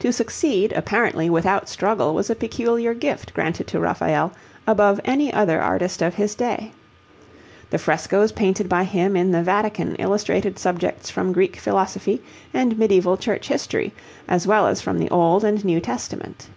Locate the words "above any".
4.66-5.32